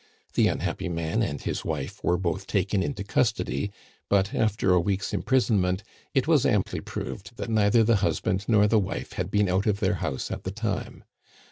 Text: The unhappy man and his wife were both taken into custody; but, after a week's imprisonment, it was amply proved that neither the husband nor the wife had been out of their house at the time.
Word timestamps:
The 0.33 0.47
unhappy 0.47 0.89
man 0.89 1.21
and 1.21 1.39
his 1.39 1.63
wife 1.63 2.03
were 2.03 2.17
both 2.17 2.47
taken 2.47 2.81
into 2.81 3.03
custody; 3.03 3.69
but, 4.09 4.33
after 4.33 4.73
a 4.73 4.79
week's 4.79 5.13
imprisonment, 5.13 5.83
it 6.15 6.27
was 6.27 6.43
amply 6.43 6.79
proved 6.79 7.37
that 7.37 7.51
neither 7.51 7.83
the 7.83 7.97
husband 7.97 8.45
nor 8.47 8.65
the 8.65 8.79
wife 8.79 9.13
had 9.13 9.29
been 9.29 9.47
out 9.47 9.67
of 9.67 9.79
their 9.79 9.93
house 10.01 10.31
at 10.31 10.43
the 10.43 10.49
time. 10.49 11.03